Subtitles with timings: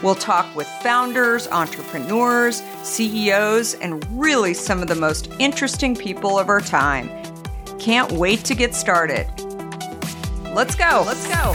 [0.00, 6.48] We'll talk with founders, entrepreneurs, CEOs, and really some of the most interesting people of
[6.48, 7.10] our time.
[7.80, 9.26] Can't wait to get started.
[10.54, 11.02] Let's go.
[11.04, 11.52] Let's go.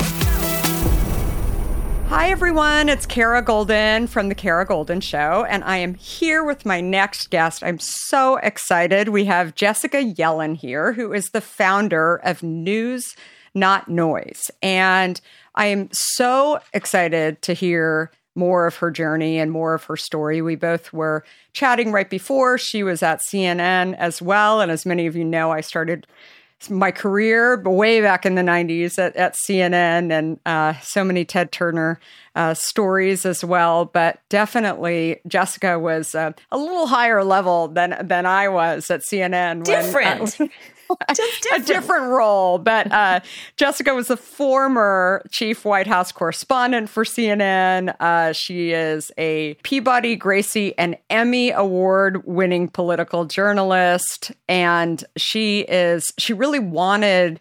[2.09, 2.89] Hi, everyone.
[2.89, 7.29] It's Kara Goldin from The Kara Goldin Show, and I am here with my next
[7.29, 7.63] guest.
[7.63, 9.07] I'm so excited.
[9.07, 13.15] We have Jessica Yellin here, who is the founder of News
[13.55, 14.51] Not Noise.
[14.61, 15.21] And
[15.55, 20.41] I am so excited to hear more of her journey and more of her story.
[20.41, 21.23] We both were
[21.53, 22.57] chatting right before.
[22.57, 24.61] She was at CNN as well.
[24.61, 26.07] And as many of you know, I started
[26.69, 31.51] my career way back in the 90s at, at CNN and uh, so many Ted
[31.51, 31.99] Turner
[32.35, 33.85] uh, stories as well.
[33.85, 39.63] But definitely, Jessica was uh, a little higher level than, than I was at CNN.
[39.63, 40.35] Different.
[40.39, 40.49] When,
[41.53, 42.57] a different role.
[42.57, 43.19] But uh,
[43.57, 47.95] Jessica was a former chief White House correspondent for CNN.
[47.99, 54.31] Uh, she is a Peabody, Gracie, and Emmy award winning political journalist.
[54.47, 57.39] And she is, she really wanted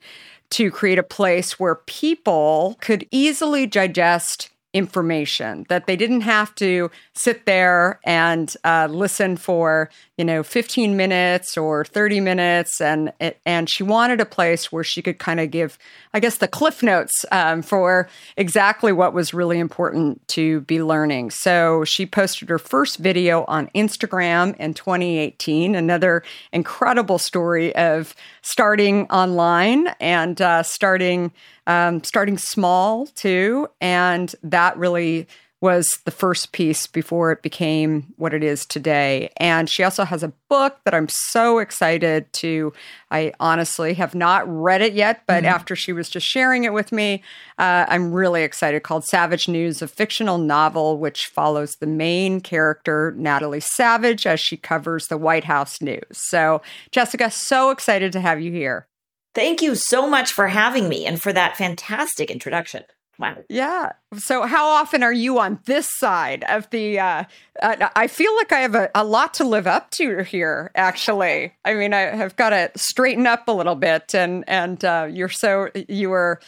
[0.50, 6.90] to create a place where people could easily digest information that they didn't have to
[7.14, 12.80] sit there and uh, listen for you know 15 minutes or 30 minutes.
[12.80, 13.12] And
[13.44, 15.78] and she wanted a place where she could kind of give
[16.14, 21.30] i guess the cliff notes um, for exactly what was really important to be learning.
[21.30, 26.22] So she posted her first video on instagram in 2018 another
[26.52, 31.32] incredible story of starting online and uh, starting
[31.66, 33.68] um, starting small too.
[33.80, 35.26] And that really
[35.62, 39.30] was the first piece before it became what it is today.
[39.36, 42.72] And she also has a book that I'm so excited to.
[43.12, 45.54] I honestly have not read it yet, but mm-hmm.
[45.54, 47.22] after she was just sharing it with me,
[47.58, 48.82] uh, I'm really excited.
[48.82, 54.56] Called Savage News, a fictional novel which follows the main character, Natalie Savage, as she
[54.56, 56.02] covers the White House news.
[56.10, 56.60] So,
[56.90, 58.88] Jessica, so excited to have you here.
[59.34, 62.84] Thank you so much for having me and for that fantastic introduction.
[63.18, 63.36] Wow.
[63.48, 63.92] Yeah.
[64.18, 66.98] So, how often are you on this side of the?
[66.98, 67.24] Uh,
[67.62, 70.70] uh, I feel like I have a, a lot to live up to here.
[70.74, 75.08] Actually, I mean, I have got to straighten up a little bit, and and uh,
[75.10, 76.40] you're so you were.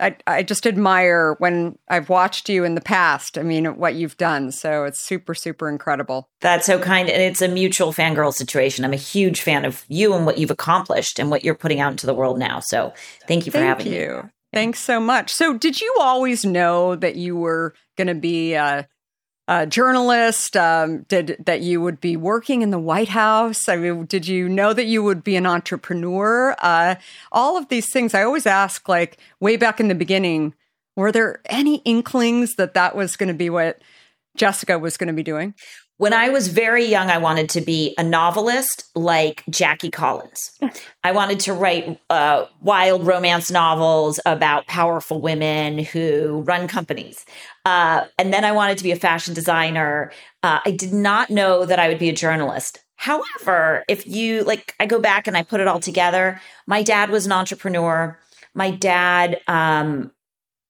[0.00, 3.36] I, I just admire when I've watched you in the past.
[3.36, 4.52] I mean, what you've done.
[4.52, 6.28] So it's super, super incredible.
[6.40, 7.08] That's so kind.
[7.08, 8.84] And it's a mutual fangirl situation.
[8.84, 11.90] I'm a huge fan of you and what you've accomplished and what you're putting out
[11.90, 12.60] into the world now.
[12.60, 12.94] So
[13.26, 14.22] thank you for Thank having you.
[14.24, 14.30] me.
[14.52, 15.30] Thanks so much.
[15.30, 18.88] So, did you always know that you were going to be a,
[19.48, 20.56] a journalist?
[20.56, 23.68] Um, did that you would be working in the White House?
[23.68, 26.54] I mean, did you know that you would be an entrepreneur?
[26.60, 26.96] Uh,
[27.32, 28.14] all of these things.
[28.14, 30.54] I always ask, like way back in the beginning,
[30.94, 33.80] were there any inklings that that was going to be what
[34.36, 35.54] Jessica was going to be doing?
[35.98, 40.56] When I was very young, I wanted to be a novelist like Jackie Collins.
[41.02, 47.26] I wanted to write uh, wild romance novels about powerful women who run companies.
[47.64, 50.12] Uh, and then I wanted to be a fashion designer.
[50.44, 52.78] Uh, I did not know that I would be a journalist.
[52.94, 56.40] However, if you like, I go back and I put it all together.
[56.68, 58.16] My dad was an entrepreneur.
[58.54, 60.12] My dad um,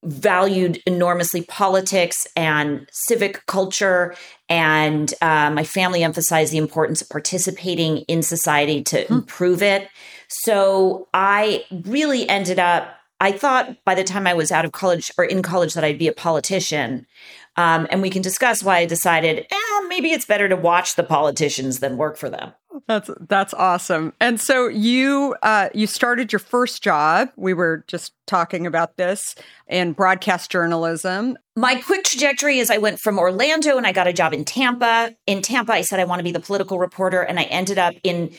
[0.04, 4.14] valued enormously politics and civic culture.
[4.48, 9.88] And uh, my family emphasized the importance of participating in society to improve it.
[10.28, 15.10] So I really ended up, I thought by the time I was out of college
[15.18, 17.06] or in college that I'd be a politician.
[17.56, 21.02] Um, and we can discuss why I decided, eh, maybe it's better to watch the
[21.02, 22.52] politicians than work for them.
[22.86, 24.12] That's that's awesome.
[24.20, 27.30] And so you uh, you started your first job.
[27.36, 29.34] We were just talking about this
[29.66, 31.38] in broadcast journalism.
[31.56, 35.14] My quick trajectory is I went from Orlando and I got a job in Tampa.
[35.26, 37.94] In Tampa, I said I want to be the political reporter, and I ended up
[38.04, 38.32] in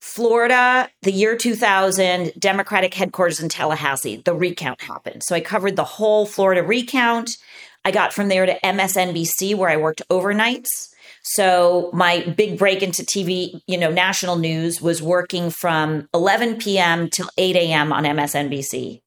[0.00, 4.22] Florida, the year 2000, Democratic headquarters in Tallahassee.
[4.24, 5.22] The recount happened.
[5.24, 7.36] So I covered the whole Florida recount.
[7.84, 10.90] I got from there to MSNBC, where I worked overnights.
[11.32, 17.10] So my big break into TV, you know, national news was working from 11 p.m.
[17.10, 17.92] till 8 a.m.
[17.92, 19.02] on MSNBC.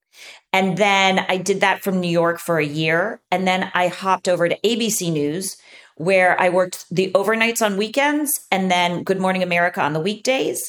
[0.54, 3.22] And then I did that from New York for a year.
[3.32, 5.58] And then I hopped over to ABC News,
[5.96, 10.62] where I worked the overnights on weekends and then Good Morning America on the weekdays.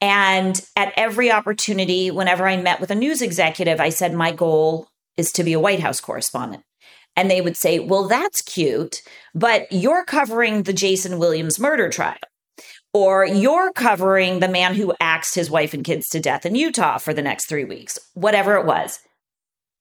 [0.00, 4.88] And at every opportunity, whenever I met with a news executive, I said, My goal
[5.18, 6.62] is to be a White House correspondent.
[7.16, 9.02] And they would say, Well, that's cute,
[9.34, 12.16] but you're covering the Jayson Williams murder trial.
[12.92, 16.96] Or you're covering the man who axed his wife and kids to death in Utah
[16.96, 19.00] for the next three weeks, whatever it was.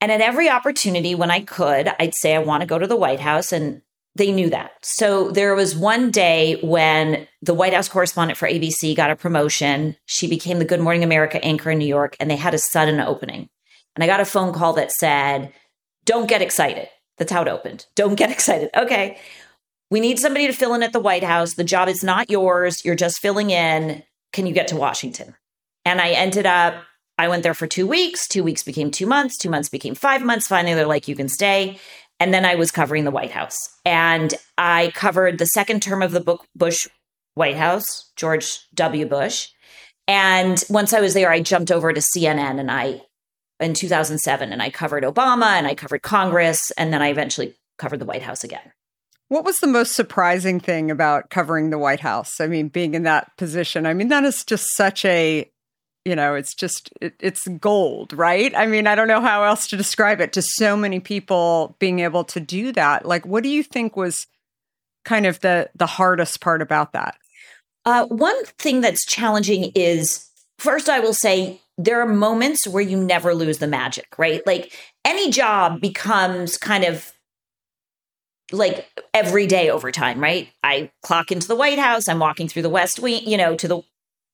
[0.02, 2.98] And at every opportunity when I could, I'd say, I want to go to the
[2.98, 3.54] White House.
[3.54, 3.82] And
[4.16, 4.72] they knew that.
[4.82, 9.96] So there was one day when the White House correspondent for ABC got a promotion.
[10.06, 13.00] She became the Good Morning America anchor in New York, and they had a sudden
[13.00, 13.50] opening.
[13.96, 15.54] And I got a phone call that said,
[16.06, 16.88] Don't get excited.
[17.18, 17.86] That's how it opened.
[17.96, 18.70] Don't get excited.
[18.76, 19.18] Okay.
[19.92, 21.54] We need somebody to fill in at the White House.
[21.54, 22.84] The job is not yours.
[22.84, 24.04] You're just filling in.
[24.34, 25.36] Can you get to Washington?
[25.86, 26.84] And I ended up,
[27.18, 28.28] I went there for two weeks.
[28.28, 29.38] Two weeks became two months.
[29.38, 30.48] Two months became five months.
[30.48, 31.80] Finally, they're like, you can stay.
[32.20, 33.58] And then I was covering the White House.
[33.86, 36.88] And I covered the second term of the Bush
[37.36, 39.06] White House, George W.
[39.06, 39.50] Bush.
[40.08, 43.02] And once I was there, I jumped over to CNN and I,
[43.60, 46.72] in 2007, and I covered Obama and I covered Congress.
[46.78, 48.74] And then I eventually covered the White House again.
[49.28, 52.40] What was the most surprising thing about covering the White House?
[52.40, 53.86] I mean, being in that position.
[53.86, 55.50] I mean, that is just such a,
[56.04, 58.56] you know, it's just it, it's gold, right?
[58.56, 60.32] I mean, I don't know how else to describe it.
[60.34, 63.06] To so many people being able to do that.
[63.06, 64.28] Like, what do you think was
[65.06, 67.18] kind of the the hardest part about that?
[67.84, 72.98] Uh, one thing that's challenging is first, I will say there are moments where you
[72.98, 74.42] never lose the magic, right?
[74.46, 77.12] Like any job becomes kind of
[78.52, 80.50] like every day over time, right?
[80.64, 83.68] I clock into the White House, I'm walking through the West Wing, you know, to
[83.68, 83.82] the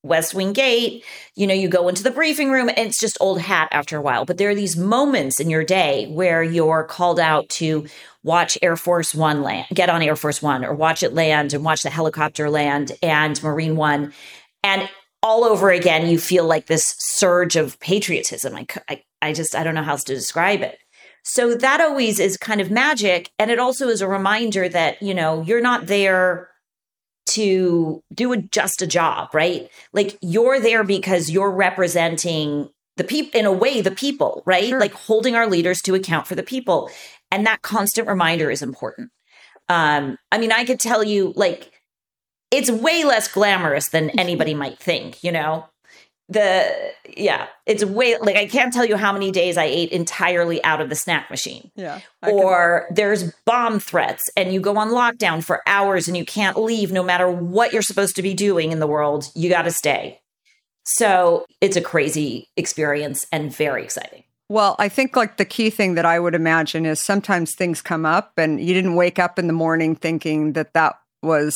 [0.04, 1.04] West Wing gate,
[1.36, 4.02] you know, you go into the briefing room and it's just old hat after a
[4.02, 4.26] while.
[4.26, 7.86] But there are these moments in your day where you're called out to
[8.24, 11.64] watch Air Force One land, get on Air Force One or watch it land and
[11.64, 14.12] watch the helicopter land and Marine One.
[14.64, 14.90] And
[15.24, 18.56] all over again, you feel like this surge of patriotism.
[18.56, 20.80] I, I, I just, I don't know how else to describe it.
[21.24, 23.30] So that always is kind of magic.
[23.38, 26.50] And it also is a reminder that, you know, you're not there
[27.28, 29.70] to do a, just a job, right?
[29.94, 34.70] Like you're there because you're representing the people, in a way, the people, right?
[34.70, 34.80] Sure.
[34.80, 36.90] Like holding our leaders to account for the people.
[37.30, 39.12] And that constant reminder is important.
[39.70, 41.72] Um, I mean, I could tell you, like,
[42.52, 44.20] it's way less glamorous than mm-hmm.
[44.20, 45.66] anybody might think, you know?
[46.32, 50.64] the yeah, it's way like I can't tell you how many days I ate entirely
[50.64, 51.72] out of the snack machine.
[51.76, 52.00] Yeah.
[52.24, 56.92] Or there's bomb threats and you go on lockdown for hours and you can't leave
[56.92, 59.30] no matter what you're supposed to be doing in the world.
[59.36, 60.22] You got to stay.
[60.84, 64.24] So, it's a crazy experience and very exciting.
[64.50, 68.06] Well, I think like the key thing that I would imagine is sometimes things come
[68.06, 71.56] up and you didn't wake up in the morning thinking that that was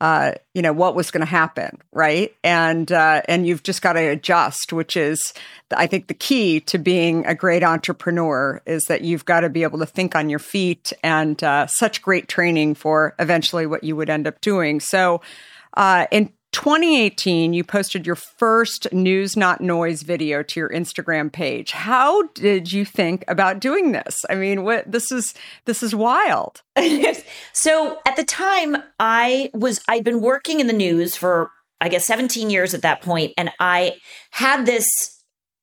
[0.00, 2.34] uh, you know what was going to happen, right?
[2.42, 5.32] And uh, and you've just got to adjust, which is
[5.74, 9.62] I think the key to being a great entrepreneur is that you've got to be
[9.62, 13.96] able to think on your feet and uh, such great training for eventually what you
[13.96, 14.80] would end up doing.
[14.80, 15.20] So
[15.76, 21.72] uh, in 2018, you posted your first News Not Noise video to your Instagram page.
[21.72, 24.24] How did you think about doing this?
[24.30, 25.34] I mean, what this is
[25.64, 26.62] this is wild.
[27.52, 32.06] so at the time, I was I'd been working in the news for I guess
[32.06, 33.96] 17 years at that point, and I
[34.30, 34.86] had this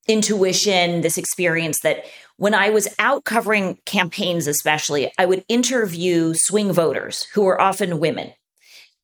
[0.09, 2.03] intuition, this experience that
[2.35, 7.99] when I was out covering campaigns, especially, I would interview swing voters who were often
[7.99, 8.33] women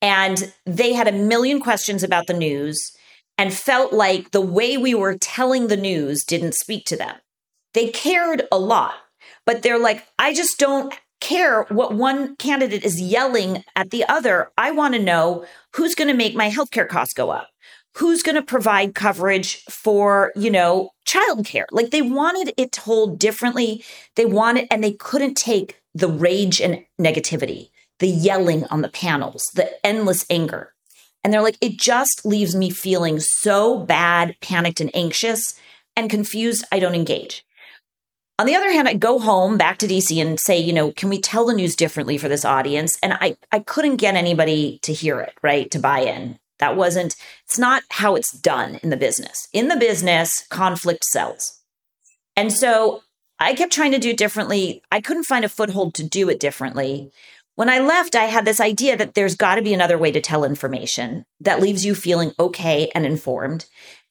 [0.02, 2.92] and they had a million questions about the news
[3.38, 7.16] and felt like the way we were telling the news didn't speak to them.
[7.74, 8.96] They cared a lot,
[9.46, 14.52] but they're like, I just don't care what one candidate is yelling at the other.
[14.58, 17.50] I want to know who's going to make my healthcare costs go up.
[17.96, 21.66] Who's going to provide coverage for, you know, childcare?
[21.72, 23.84] Like they wanted it told differently.
[24.16, 29.44] They wanted, and they couldn't take the rage and negativity the yelling on the panels,
[29.54, 30.74] the endless anger.
[31.24, 35.60] And they're like, it just leaves me feeling so bad, panicked, and anxious
[35.96, 36.64] and confused.
[36.72, 37.44] I don't engage.
[38.40, 41.10] On the other hand, I go home back to DC and say, you know, can
[41.10, 42.98] we tell the news differently for this audience?
[43.02, 45.70] And I, I couldn't get anybody to hear it, right?
[45.72, 46.38] To buy in.
[46.60, 49.48] That wasn't, it's not how it's done in the business.
[49.54, 51.62] In the business, conflict sells.
[52.36, 53.02] And so
[53.40, 54.84] I kept trying to do it differently.
[54.92, 57.12] I couldn't find a foothold to do it differently.
[57.58, 60.22] When I left, I had this idea that there's got to be another way to
[60.22, 63.66] tell information that leaves you feeling okay and informed.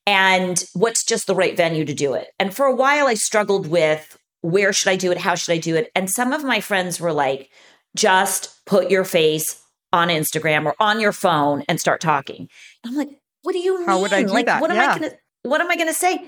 [0.05, 2.27] And what's just the right venue to do it?
[2.41, 5.19] And for a while, I struggled with where should I do it?
[5.19, 5.93] How should I do it?
[5.95, 7.49] And some of my friends were like,
[7.95, 9.63] just put your face
[9.93, 12.49] on Instagram or on your phone and start talking.
[12.83, 13.87] And I'm like, what do you mean?
[13.87, 14.61] How would I do like, that?
[14.61, 14.91] What am yeah.
[14.91, 16.19] I going to, what am I going to say?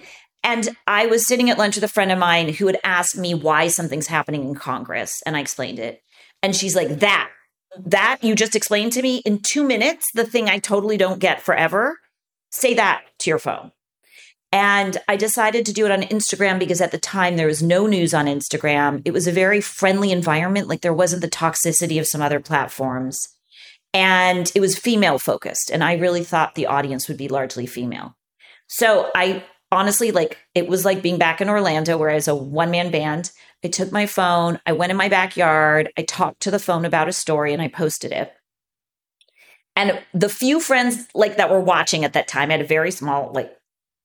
[0.45, 3.35] And I was sitting at lunch with a friend of mine who had asked me
[3.35, 5.21] why something's happening in Congress.
[5.27, 6.01] And I explained it.
[6.43, 7.31] And she's like, that,
[7.87, 11.43] that you just explained to me in two minutes, the thing I totally don't get
[11.43, 11.99] forever.
[12.51, 13.73] Say that to your phone.
[14.51, 17.87] And I decided to do it on Instagram because at the time there was no
[17.87, 19.03] news on Instagram.
[19.05, 20.69] It was a very friendly environment.
[20.69, 23.19] Like there wasn't the toxicity of some other platforms.
[23.93, 25.71] And it was female focused.
[25.71, 28.17] And I really thought the audience would be largely female.
[28.69, 32.35] So I honestly, like, it was like being back in Orlando where I was a
[32.35, 33.31] one man band.
[33.65, 37.09] I took my phone, I went in my backyard, I talked to the phone about
[37.09, 38.33] a story, and I posted it.
[39.75, 42.91] And the few friends like that were watching at that time, I had a very
[42.91, 43.53] small, like,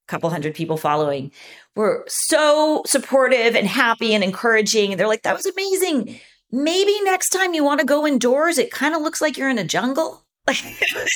[0.08, 1.32] couple hundred people following,
[1.75, 4.91] were so supportive and happy and encouraging.
[4.91, 6.20] And They're like, that was amazing.
[6.51, 9.58] Maybe next time you want to go indoors, it kind of looks like you're in
[9.58, 10.25] a jungle.
[10.46, 11.10] Like it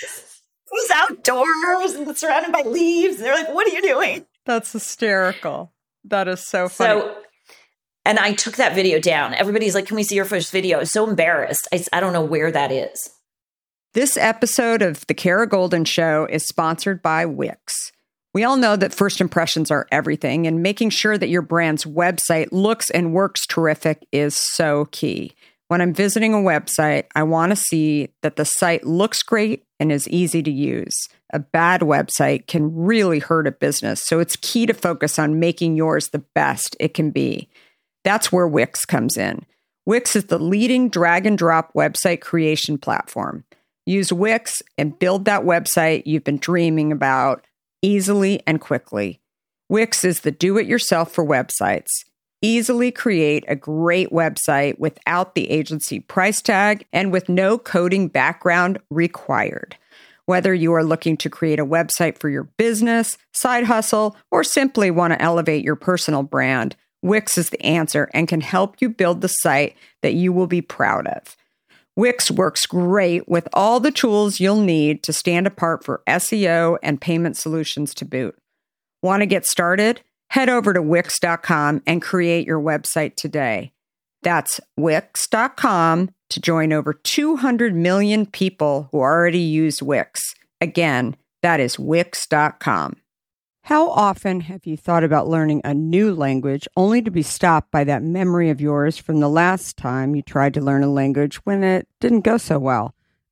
[0.71, 3.17] was outdoors and surrounded by leaves.
[3.17, 4.25] They're like, what are you doing?
[4.47, 5.73] That's hysterical.
[6.05, 7.01] That is so funny.
[7.01, 7.17] So,
[8.05, 9.33] and I took that video down.
[9.33, 10.77] Everybody's like, can we see your first video?
[10.77, 11.67] I was so embarrassed.
[11.73, 13.09] I, I don't know where that is.
[13.93, 17.91] This episode of The Kara Goldin Show is sponsored by Wix.
[18.33, 22.49] We all know that first impressions are everything, and making sure that your brand's website
[22.51, 25.33] looks and works terrific is so key.
[25.67, 29.91] When I'm visiting a website, I want to see that the site looks great and
[29.91, 30.95] is easy to use.
[31.33, 35.75] A bad website can really hurt a business, so it's key to focus on making
[35.75, 37.49] yours the best it can be.
[38.05, 39.45] That's where Wix comes in.
[39.85, 43.43] Wix is the leading drag and drop website creation platform.
[43.85, 47.45] Use Wix and build that website you've been dreaming about
[47.81, 49.19] easily and quickly.
[49.69, 51.87] Wix is the do it yourself for websites.
[52.41, 58.77] Easily create a great website without the agency price tag and with no coding background
[58.91, 59.75] required.
[60.27, 64.91] Whether you are looking to create a website for your business, side hustle, or simply
[64.91, 69.21] want to elevate your personal brand, Wix is the answer and can help you build
[69.21, 71.35] the site that you will be proud of.
[71.95, 77.01] Wix works great with all the tools you'll need to stand apart for SEO and
[77.01, 78.37] payment solutions to boot.
[79.01, 80.01] Want to get started?
[80.29, 83.71] Head over to Wix.com and create your website today.
[84.23, 90.33] That's Wix.com to join over 200 million people who already use Wix.
[90.59, 92.97] Again, that is Wix.com.
[93.63, 97.83] How often have you thought about learning a new language only to be stopped by
[97.83, 101.63] that memory of yours from the last time you tried to learn a language when
[101.63, 102.95] it didn't go so well?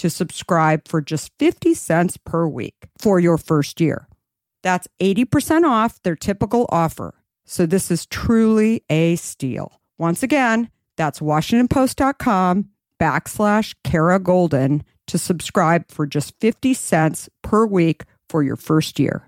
[0.00, 4.08] to subscribe for just 50 cents per week for your first year.
[4.62, 7.14] That's 80% off their typical offer.
[7.44, 9.80] So this is truly a steal.
[9.98, 18.04] Once again, that's washingtonpost.com backslash Kara Goldin to subscribe for just 50 cents per week
[18.28, 19.26] for your first year.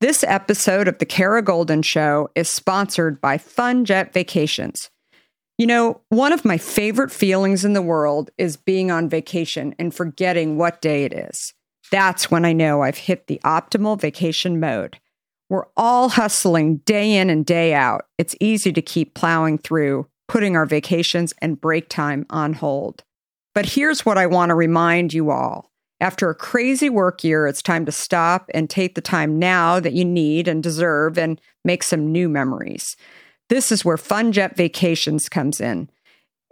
[0.00, 4.90] This episode of The Kara Goldin Show is sponsored by FunJet Vacations.
[5.60, 9.94] You know, one of my favorite feelings in the world is being on vacation and
[9.94, 11.52] forgetting what day it is.
[11.90, 14.98] That's when I know I've hit the optimal vacation mode.
[15.50, 18.06] We're all hustling day in and day out.
[18.16, 23.04] It's easy to keep plowing through, putting our vacations and break time on hold.
[23.54, 25.70] But here's what I want to remind you all
[26.00, 29.92] after a crazy work year, it's time to stop and take the time now that
[29.92, 32.96] you need and deserve and make some new memories.
[33.50, 35.90] This is where FunJet Vacations comes in.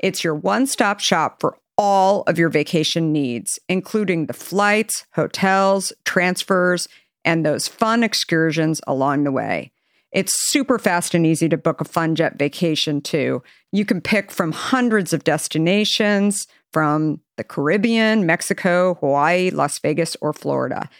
[0.00, 5.92] It's your one stop shop for all of your vacation needs, including the flights, hotels,
[6.04, 6.88] transfers,
[7.24, 9.70] and those fun excursions along the way.
[10.10, 13.44] It's super fast and easy to book a FunJet vacation too.
[13.70, 20.32] You can pick from hundreds of destinations from the Caribbean, Mexico, Hawaii, Las Vegas, or
[20.32, 20.90] Florida.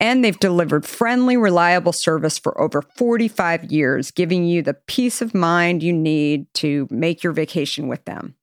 [0.00, 5.34] And they've delivered friendly, reliable service for over 45 years, giving you the peace of
[5.34, 8.36] mind you need to make your vacation with them.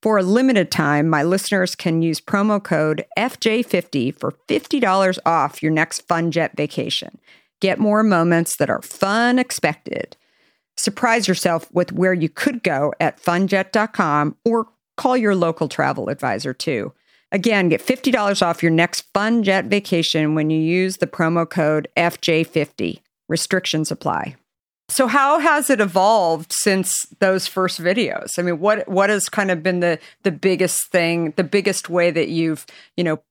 [0.00, 5.70] For a limited time, my listeners can use promo code FJ50 for $50 off your
[5.70, 7.20] next FunJet vacation.
[7.60, 10.16] Get more moments that are fun expected.
[10.76, 16.52] Surprise yourself with where you could go at funjet.com or call your local travel advisor
[16.52, 16.92] too.
[17.32, 21.88] Again, get $50 off your next fun jet vacation when you use the promo code
[21.96, 23.00] FJ50.
[23.28, 24.36] Restrictions apply.
[24.90, 28.38] So how has it evolved since those first videos?
[28.38, 32.10] I mean, what what has kind of been the the biggest thing, the biggest way
[32.10, 32.66] that you've,
[32.98, 33.22] you know,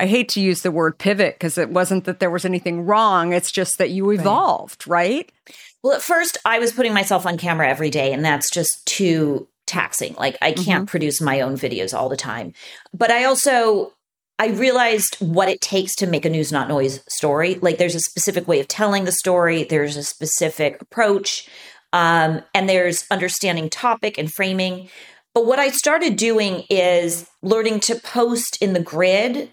[0.00, 3.32] I hate to use the word pivot because it wasn't that there was anything wrong,
[3.32, 5.30] it's just that you evolved, right?
[5.46, 5.56] right?
[5.84, 9.46] Well, at first I was putting myself on camera every day and that's just too
[9.66, 10.14] taxing.
[10.14, 10.84] Like I can't mm-hmm.
[10.84, 12.52] produce my own videos all the time.
[12.92, 13.92] But I also
[14.38, 17.54] I realized what it takes to make a news not noise story.
[17.56, 21.48] Like there's a specific way of telling the story, there's a specific approach,
[21.92, 24.88] um, and there's understanding topic and framing.
[25.34, 29.50] But what I started doing is learning to post in the grid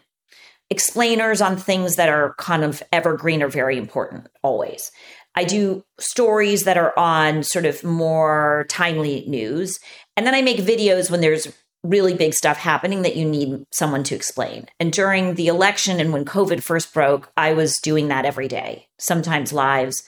[0.71, 4.91] explainers on things that are kind of evergreen or very important always.
[5.35, 9.79] I do stories that are on sort of more timely news.
[10.17, 11.47] And then I make videos when there's
[11.83, 14.67] really big stuff happening that you need someone to explain.
[14.79, 18.87] And during the election and when COVID first broke, I was doing that every day,
[18.99, 20.03] sometimes lives.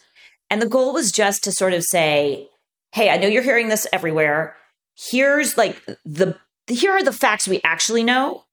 [0.50, 2.48] And the goal was just to sort of say,
[2.92, 4.56] hey, I know you're hearing this everywhere.
[4.96, 8.44] Here's like the here are the facts we actually know.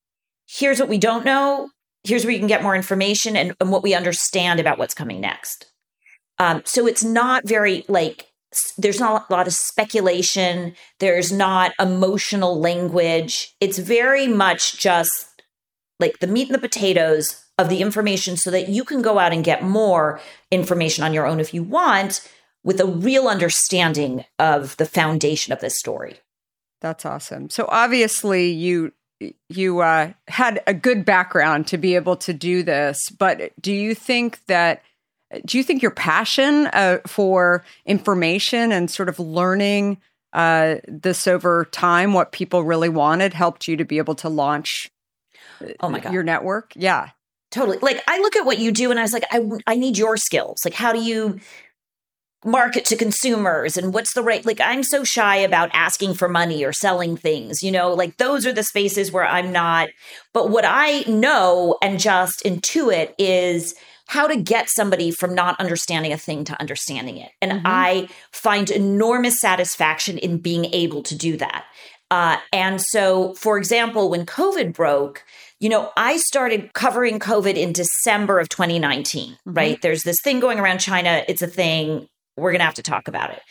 [0.47, 1.71] Here's what we don't know.
[2.05, 5.21] Here's where you can get more information and, and what we understand about what's coming
[5.21, 5.70] next.
[6.41, 8.27] Um, so it's not very like
[8.79, 10.75] there's not a lot of speculation.
[10.99, 13.55] There's not emotional language.
[13.61, 15.43] It's very much just
[16.01, 19.35] like the meat and the potatoes of the information so that you can go out
[19.35, 20.19] and get more
[20.51, 22.27] information on your own if you want
[22.65, 26.21] with a real understanding of the foundation of this story.
[26.81, 27.51] That's awesome.
[27.51, 28.93] So obviously you
[29.51, 33.95] you uh, had a good background to be able to do this, but do you
[33.95, 34.83] think that
[35.45, 39.99] do you think your passion uh, for information and sort of learning
[40.33, 44.91] uh, this over time, what people really wanted, helped you to be able to launch
[45.81, 46.13] oh my God.
[46.13, 46.73] your network?
[46.77, 47.11] Yeah.
[47.51, 47.79] Totally.
[47.79, 50.17] Like I look at what you do and I was like, I, I need your
[50.17, 50.61] skills.
[50.65, 51.41] Like, how do you
[52.45, 56.65] market to consumers and what's the right like i'm so shy about asking for money
[56.65, 59.91] or selling things you know like those are the spaces where i'm not
[60.33, 63.75] but what i know and just intuit is
[64.11, 67.31] how to get somebody from not understanding a thing to understanding it.
[67.41, 67.63] And mm-hmm.
[67.65, 71.65] I find enormous satisfaction in being able to do that.
[72.11, 75.25] Uh, and so, for example, when COVID broke,
[75.61, 79.53] you know, I started covering COVID in December of 2019, mm-hmm.
[79.53, 79.81] right?
[79.81, 81.23] There's this thing going around China.
[81.29, 82.09] It's a thing.
[82.37, 83.43] We're going to have to talk about it.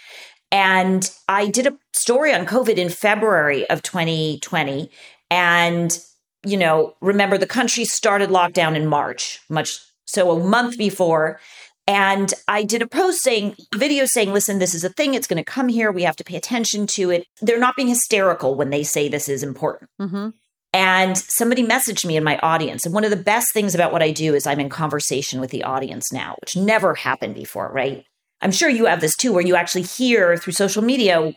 [0.52, 4.92] And I did a story on COVID in February of 2020.
[5.32, 5.98] And,
[6.46, 11.40] you know, remember the country started lockdown in March, much so a month before.
[11.88, 15.16] And I did a post saying, video saying, listen, this is a thing.
[15.16, 15.92] It's going to come here.
[15.92, 17.26] We have to pay attention to it.
[17.42, 19.90] They're not being hysterical when they say this is important.
[20.00, 20.30] Mm-hmm.
[20.72, 22.86] And somebody messaged me in my audience.
[22.86, 25.50] And one of the best things about what I do is I'm in conversation with
[25.50, 28.06] the audience now, which never happened before, right?
[28.40, 31.34] I'm sure you have this too, where you actually hear through social media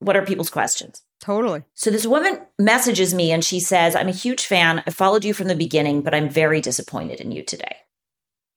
[0.00, 1.02] what are people's questions.
[1.20, 1.62] Totally.
[1.74, 4.82] So this woman messages me and she says, I'm a huge fan.
[4.88, 7.76] I followed you from the beginning, but I'm very disappointed in you today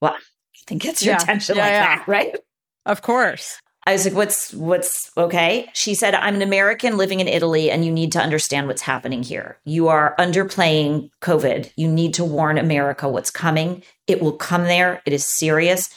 [0.00, 1.22] well, I think gets your yeah.
[1.22, 1.96] attention yeah, like yeah.
[1.96, 2.36] that, right?
[2.86, 3.60] Of course.
[3.86, 5.70] I was like, what's, what's okay?
[5.72, 9.22] She said, I'm an American living in Italy and you need to understand what's happening
[9.22, 9.58] here.
[9.64, 11.72] You are underplaying COVID.
[11.76, 13.82] You need to warn America what's coming.
[14.06, 15.00] It will come there.
[15.06, 15.88] It is serious.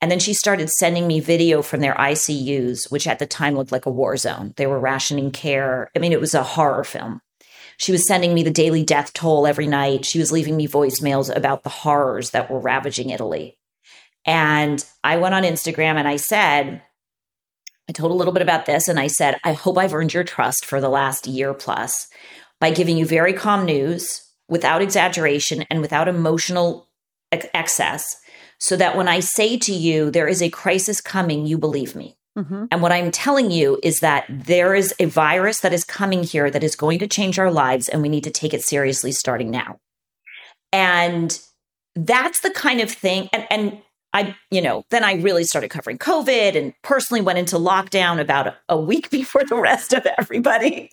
[0.00, 3.72] And then she started sending me video from their ICUs, which at the time looked
[3.72, 4.52] like a war zone.
[4.56, 5.90] They were rationing care.
[5.96, 7.20] I mean, it was a horror film.
[7.78, 10.04] She was sending me the daily death toll every night.
[10.04, 13.56] She was leaving me voicemails about the horrors that were ravaging Italy.
[14.26, 16.82] And I went on Instagram and I said,
[17.88, 20.24] I told a little bit about this and I said, I hope I've earned your
[20.24, 22.08] trust for the last year plus
[22.60, 26.88] by giving you very calm news without exaggeration and without emotional
[27.32, 28.04] ex- excess
[28.58, 32.17] so that when I say to you, there is a crisis coming, you believe me.
[32.38, 32.66] Mm-hmm.
[32.70, 36.50] And what I'm telling you is that there is a virus that is coming here
[36.50, 39.50] that is going to change our lives, and we need to take it seriously starting
[39.50, 39.80] now.
[40.72, 41.38] And
[41.96, 43.28] that's the kind of thing.
[43.32, 47.56] And, and I, you know, then I really started covering COVID and personally went into
[47.56, 50.90] lockdown about a, a week before the rest of everybody.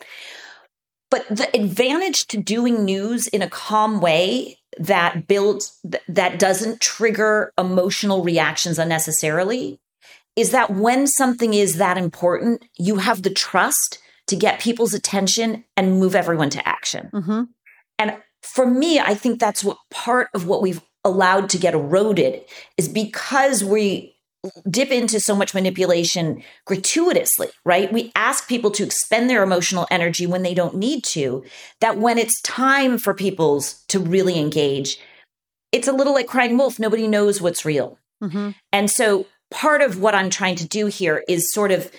[1.10, 5.78] But the advantage to doing news in a calm way that builds
[6.08, 9.80] that doesn't trigger emotional reactions unnecessarily
[10.36, 15.64] is that when something is that important, you have the trust to get people's attention
[15.76, 17.10] and move everyone to action.
[17.12, 17.42] Mm-hmm.
[17.98, 22.42] And for me, I think that's what part of what we've allowed to get eroded
[22.76, 24.14] is because we
[24.68, 27.92] dip into so much manipulation gratuitously, right?
[27.92, 31.44] We ask people to expend their emotional energy when they don't need to,
[31.80, 34.98] that when it's time for people's to really engage,
[35.72, 36.78] it's a little like crying wolf.
[36.78, 37.98] Nobody knows what's real.
[38.22, 38.50] Mm-hmm.
[38.72, 41.90] And so part of what I'm trying to do here is sort of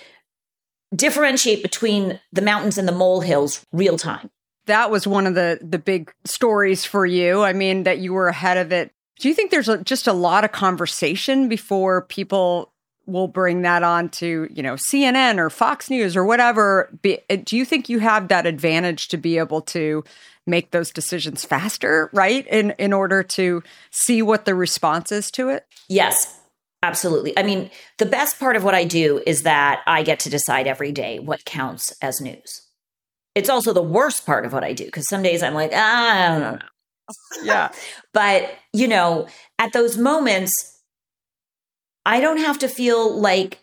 [0.96, 4.30] differentiate between the mountains and the molehills real time.
[4.68, 7.44] That was one of the the big stories for you.
[7.44, 10.14] I mean that you were ahead of it do you think there's a, just a
[10.14, 12.72] lot of conversation before people
[13.06, 16.90] will bring that on to, you know, CNN or Fox News or whatever?
[17.02, 20.04] Be, do you think you have that advantage to be able to
[20.46, 22.46] make those decisions faster, right?
[22.48, 25.66] In in order to see what the response is to it?
[25.88, 26.40] Yes.
[26.84, 27.38] Absolutely.
[27.38, 30.68] I mean, the best part of what I do is that I get to decide
[30.68, 32.62] every day what counts as news.
[33.36, 36.36] It's also the worst part of what I do because some days I'm like, ah,
[36.36, 36.68] I don't know
[37.44, 37.70] yeah.
[38.14, 39.28] but, you know,
[39.60, 40.80] at those moments,
[42.06, 43.60] I don't have to feel like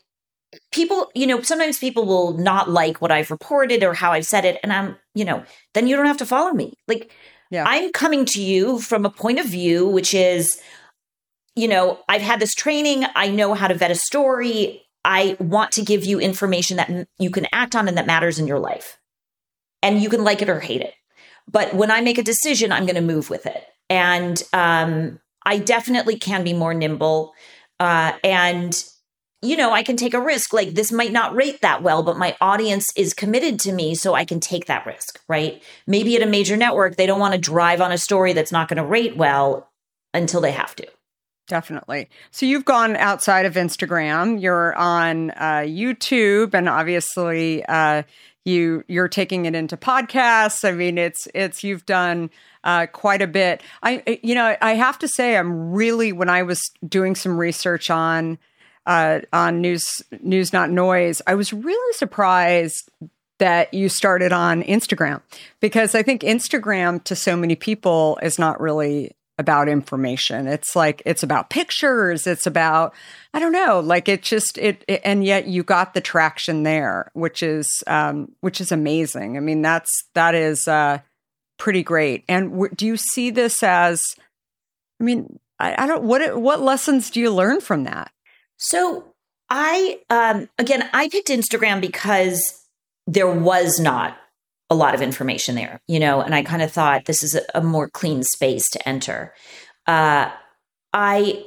[0.70, 4.44] people, you know, sometimes people will not like what I've reported or how I've said
[4.44, 4.59] it.
[4.62, 6.74] And I'm, you know, then you don't have to follow me.
[6.87, 7.11] Like,
[7.50, 7.64] yeah.
[7.66, 10.61] I'm coming to you from a point of view, which is,
[11.57, 13.05] you know, I've had this training.
[13.14, 14.83] I know how to vet a story.
[15.05, 18.47] I want to give you information that you can act on and that matters in
[18.47, 18.99] your life.
[19.83, 20.95] And you can like it or hate it.
[21.51, 23.62] But when I make a decision, I'm going to move with it.
[23.90, 27.35] And um, I definitely can be more nimble.
[27.79, 28.83] Uh, and,
[29.43, 30.55] you know, I can take a risk.
[30.55, 33.95] Like this might not rate that well, but my audience is committed to me.
[33.95, 35.62] So I can take that risk, right?
[35.87, 38.69] Maybe at a major network, they don't want to drive on a story that's not
[38.69, 39.71] going to rate well
[40.14, 40.87] until they have to.
[41.46, 42.09] Definitely.
[42.30, 44.40] So you've gone outside of Instagram.
[44.40, 48.04] You're on uh, YouTube, and obviously, uh,
[48.44, 50.66] you you're taking it into podcasts.
[50.66, 52.30] I mean, it's it's you've done
[52.62, 53.62] uh, quite a bit.
[53.83, 57.90] I you know I have to say I'm really when I was doing some research
[57.90, 58.38] on
[58.87, 62.90] uh, on news news not noise, I was really surprised
[63.38, 65.20] that you started on Instagram
[65.61, 70.47] because I think Instagram to so many people is not really about information.
[70.47, 72.94] It's like it's about pictures, it's about
[73.33, 77.11] I don't know, like it just it, it and yet you got the traction there,
[77.14, 79.37] which is um which is amazing.
[79.37, 80.99] I mean, that's that is uh
[81.59, 82.25] pretty great.
[82.29, 84.03] And w- do you see this as
[85.01, 88.12] I mean, I, I don't what what lessons do you learn from that?
[88.57, 89.12] So,
[89.51, 92.64] I um again, I picked Instagram because
[93.07, 94.16] there was not
[94.70, 97.42] a lot of information there, you know, and I kind of thought this is a,
[97.55, 99.35] a more clean space to enter.
[99.87, 100.31] Uh,
[100.92, 101.44] I,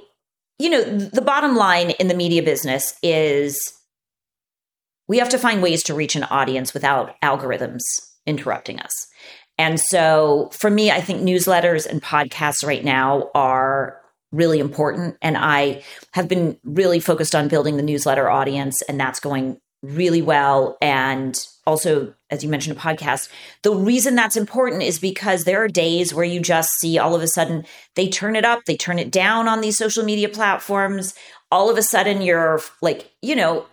[0.59, 3.73] you know, the bottom line in the media business is
[5.07, 7.81] we have to find ways to reach an audience without algorithms
[8.25, 8.93] interrupting us.
[9.57, 13.99] And so for me, I think newsletters and podcasts right now are
[14.31, 15.17] really important.
[15.21, 20.21] And I have been really focused on building the newsletter audience, and that's going really
[20.21, 20.77] well.
[20.81, 23.29] And also, as you mentioned, a podcast.
[23.63, 27.21] The reason that's important is because there are days where you just see all of
[27.21, 31.13] a sudden they turn it up, they turn it down on these social media platforms.
[31.51, 33.65] All of a sudden, you're like, you know,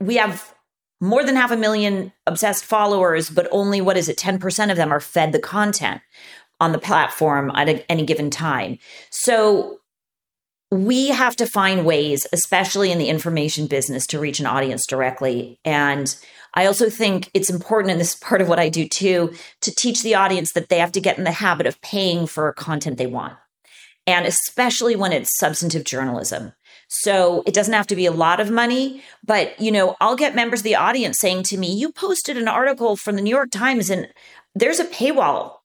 [0.00, 0.54] we have
[1.00, 4.92] more than half a million obsessed followers, but only what is it, 10% of them
[4.92, 6.02] are fed the content
[6.60, 8.78] on the platform at any given time.
[9.10, 9.80] So
[10.70, 15.58] we have to find ways, especially in the information business, to reach an audience directly.
[15.64, 16.14] And
[16.54, 19.74] I also think it's important, and this is part of what I do too, to
[19.74, 22.98] teach the audience that they have to get in the habit of paying for content
[22.98, 23.34] they want.
[24.06, 26.52] And especially when it's substantive journalism.
[26.88, 30.34] So it doesn't have to be a lot of money, but you know, I'll get
[30.34, 33.50] members of the audience saying to me, "You posted an article from the New York
[33.50, 34.08] Times and
[34.54, 35.57] there's a paywall.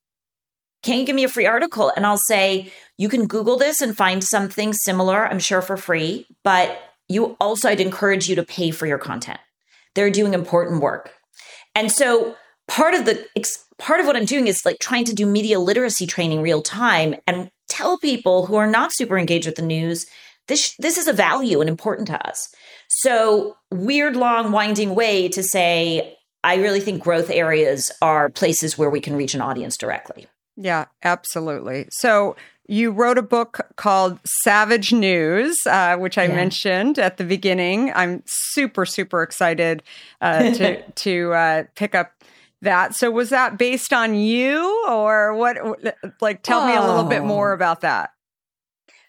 [0.84, 3.96] Can you give me a free article?" And I'll say, "You can Google this and
[3.96, 8.72] find something similar, I'm sure for free, but you also I'd encourage you to pay
[8.72, 9.39] for your content."
[9.96, 11.12] They're doing important work.
[11.76, 12.36] And so
[12.67, 13.26] part of the
[13.78, 17.15] part of what I'm doing is like trying to do media literacy training real time
[17.28, 20.06] and tell people who are not super engaged with the news
[20.48, 22.50] this this is a value and important to us.
[22.89, 28.89] So weird long winding way to say I really think growth areas are places where
[28.89, 30.28] we can reach an audience directly.
[30.56, 31.88] Yeah, absolutely.
[31.92, 32.36] So
[32.68, 36.36] you wrote a book called Savage News, uh, which I yeah.
[36.36, 37.92] mentioned at the beginning.
[37.94, 39.84] I'm super, super excited
[40.22, 42.12] uh, to to uh, pick up
[42.62, 42.96] that.
[42.96, 45.58] So, was that based on you, or what?
[46.22, 46.68] Like, tell oh.
[46.68, 47.56] me a little bit more oh.
[47.56, 48.12] about that.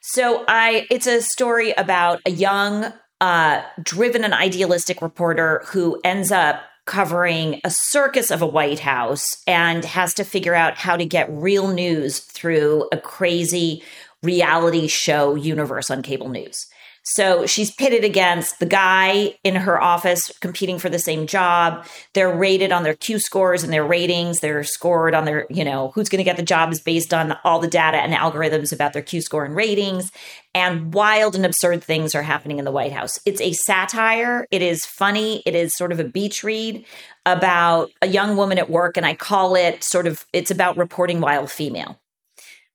[0.03, 6.33] So, I it's a story about a young, uh, driven and idealistic reporter who ends
[6.33, 11.05] up covering a circus of a White House and has to figure out how to
[11.05, 13.83] get real news through a crazy
[14.23, 16.67] reality show universe on cable news.
[17.07, 21.85] So she's pitted against the guy in her office competing for the same job.
[22.15, 24.41] They're rated on their Q scores and their ratings.
[24.41, 27.37] They're scored on their, you know, who's going to get the job is based on
[27.45, 30.13] all the data and algorithms about their Q score and ratings.
[30.55, 33.19] And wild and absurd things are happening in the White House.
[33.27, 34.47] It's a satire.
[34.51, 35.43] It is funny.
[35.45, 36.87] It is sort of a beach read
[37.27, 38.97] about a young woman at work.
[38.97, 42.01] And I call it sort of, it's about reporting wild female.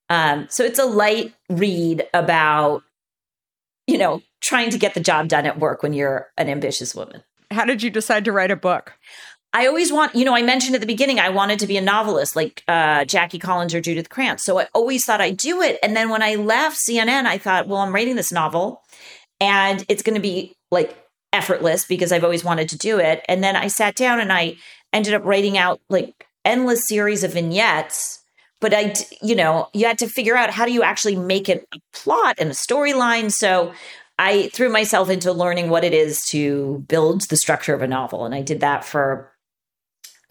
[0.10, 2.84] Um, so it's a light read about
[3.90, 7.24] you know, trying to get the job done at work when you're an ambitious woman.
[7.50, 8.94] How did you decide to write a book?
[9.52, 11.82] I always want, you know, I mentioned at the beginning, I wanted to be a
[11.82, 14.46] novelist like uh, Jackie Collins or Judith Krantz.
[14.46, 15.80] So I always thought I'd do it.
[15.82, 18.84] And then when I left CNN, I thought, well, I'm writing this novel
[19.42, 20.96] and it's going to be like
[21.34, 23.26] effortless because I've always wanted to do it.
[23.28, 24.58] And then I sat down and I
[24.94, 28.20] ended up writing out like endless series of vignettes
[28.62, 31.66] but I, you know, you had to figure out how do you actually make it
[31.74, 33.32] a plot and a storyline.
[33.32, 33.74] So
[34.18, 38.26] I threw myself into learning what it is to build the structure of a novel.
[38.26, 39.32] And I did that for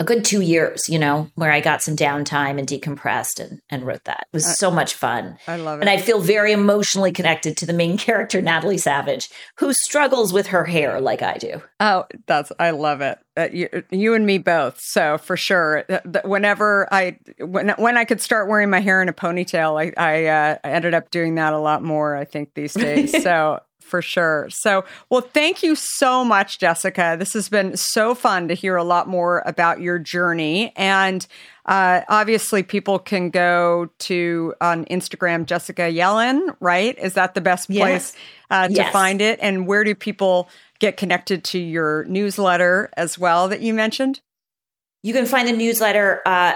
[0.00, 3.84] a good two years, you know, where I got some downtime and decompressed and, and
[3.84, 4.28] wrote that.
[4.32, 5.38] It was so much fun.
[5.48, 5.82] I love it.
[5.82, 10.48] And I feel very emotionally connected to the main character, Natalie Savage, who struggles with
[10.48, 11.62] her hair like I do.
[11.80, 13.18] Oh, that's, I love it.
[13.36, 14.80] Uh, you, you and me both.
[14.80, 19.08] So for sure, uh, whenever I, when, when I could start wearing my hair in
[19.08, 22.54] a ponytail, I, I, uh, I ended up doing that a lot more, I think,
[22.54, 23.20] these days.
[23.22, 24.46] so for sure.
[24.50, 27.16] So, well, thank you so much, Jessica.
[27.18, 30.72] This has been so fun to hear a lot more about your journey.
[30.76, 31.26] And
[31.66, 36.96] uh, obviously, people can go to on Instagram, Jessica Yellin, right?
[36.98, 38.16] Is that the best place yes.
[38.50, 38.92] uh, to yes.
[38.92, 39.38] find it?
[39.42, 40.48] And where do people
[40.78, 44.20] get connected to your newsletter as well that you mentioned?
[45.02, 46.22] You can find the newsletter.
[46.24, 46.54] Uh,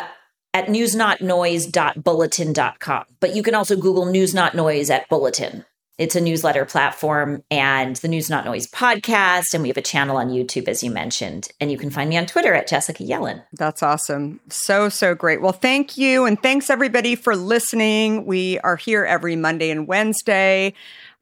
[0.55, 3.05] at newsnotnoise.bulletin.com.
[3.21, 5.65] But you can also Google News Not Noise at Bulletin.
[5.99, 9.53] It's a newsletter platform and the News Not Noise podcast.
[9.53, 11.49] And we have a channel on YouTube, as you mentioned.
[11.61, 13.43] And you can find me on Twitter at Jessica Yellin.
[13.53, 14.41] That's awesome.
[14.49, 15.43] So, so great.
[15.43, 16.25] Well, thank you.
[16.25, 18.25] And thanks everybody for listening.
[18.25, 20.75] We are here every Monday and Wednesday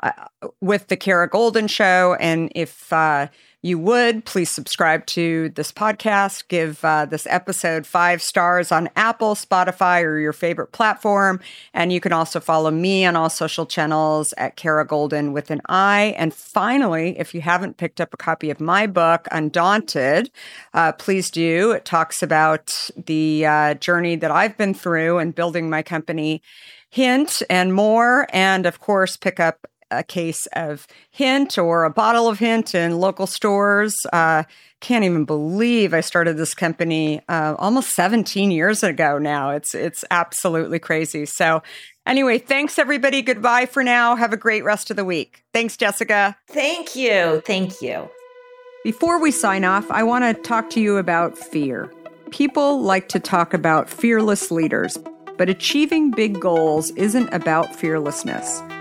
[0.03, 0.13] uh,
[0.61, 2.17] with the Kara Goldin Show.
[2.21, 3.29] And if, uh,
[3.63, 6.49] you would, please subscribe to this podcast.
[6.49, 11.41] Give uh, this episode five stars on Apple, Spotify, or your favorite platform.
[11.75, 15.61] And you can also follow me on all social channels at Kara Goldin with an
[15.69, 16.15] I.
[16.17, 20.31] And finally, if you haven't picked up a copy of my book, Undaunted,
[20.73, 21.73] uh, please do.
[21.73, 26.41] It talks about the uh, journey that I've been through and building my company.
[26.93, 28.27] Hint and more.
[28.33, 32.99] And of course, pick up a case of Hint or a bottle of Hint in
[32.99, 33.95] local stores.
[34.13, 34.45] Uh,
[34.81, 39.51] can't even believe I started this company uh, almost 17 years ago now.
[39.51, 41.27] It's it's absolutely crazy.
[41.27, 41.63] So
[42.07, 43.23] anyway, thanks everybody.
[43.23, 44.17] Goodbye for now.
[44.17, 45.45] Have a great rest of the week.
[45.53, 46.37] Thanks, Jessica.
[46.49, 47.43] Thank you.
[47.45, 48.09] Thank you.
[48.83, 51.93] Before we sign off, I want to talk to you about fear.
[52.31, 54.97] People like to talk about fearless leaders,
[55.37, 58.63] but achieving big goals isn't about fearlessness.